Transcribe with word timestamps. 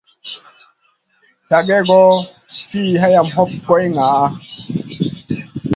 Sa 1.47 1.57
gèh-goh 1.67 2.17
tiʼi 2.69 2.99
hayam 3.01 3.27
hoɓ 3.35 3.49
goy 3.65 3.85
ŋaʼa. 3.95 4.23